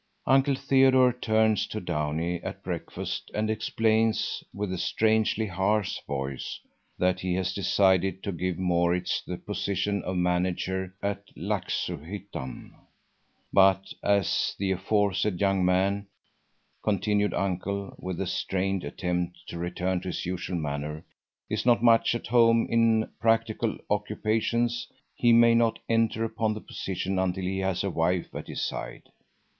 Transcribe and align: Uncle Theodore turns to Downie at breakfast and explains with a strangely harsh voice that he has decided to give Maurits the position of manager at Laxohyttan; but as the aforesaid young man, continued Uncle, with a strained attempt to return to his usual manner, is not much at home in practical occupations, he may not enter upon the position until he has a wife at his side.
Uncle 0.25 0.55
Theodore 0.55 1.13
turns 1.13 1.67
to 1.67 1.79
Downie 1.79 2.41
at 2.41 2.63
breakfast 2.63 3.29
and 3.35 3.51
explains 3.51 4.43
with 4.51 4.73
a 4.73 4.77
strangely 4.79 5.45
harsh 5.45 5.99
voice 6.07 6.59
that 6.97 7.19
he 7.19 7.35
has 7.35 7.53
decided 7.53 8.23
to 8.23 8.31
give 8.31 8.57
Maurits 8.57 9.21
the 9.21 9.37
position 9.37 10.01
of 10.01 10.15
manager 10.17 10.95
at 11.03 11.25
Laxohyttan; 11.37 12.73
but 13.53 13.93
as 14.03 14.55
the 14.57 14.71
aforesaid 14.71 15.39
young 15.39 15.63
man, 15.63 16.07
continued 16.81 17.35
Uncle, 17.35 17.95
with 17.99 18.19
a 18.19 18.25
strained 18.25 18.83
attempt 18.83 19.37
to 19.49 19.59
return 19.59 20.01
to 20.01 20.07
his 20.07 20.25
usual 20.25 20.57
manner, 20.57 21.05
is 21.47 21.63
not 21.63 21.83
much 21.83 22.15
at 22.15 22.25
home 22.25 22.65
in 22.71 23.07
practical 23.19 23.77
occupations, 23.91 24.87
he 25.13 25.31
may 25.31 25.53
not 25.53 25.77
enter 25.87 26.23
upon 26.23 26.55
the 26.55 26.59
position 26.61 27.19
until 27.19 27.43
he 27.43 27.59
has 27.59 27.83
a 27.83 27.91
wife 27.91 28.33
at 28.33 28.47
his 28.47 28.63
side. 28.63 29.03